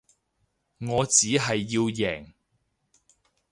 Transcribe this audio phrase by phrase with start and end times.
[0.79, 2.33] 我只係要贏